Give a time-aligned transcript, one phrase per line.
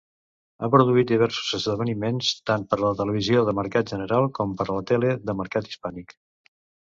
[0.61, 4.79] Ha produït diversos esdeveniments tant per a la televisió de mercat general com per a
[4.79, 6.17] la de mercat hispànic.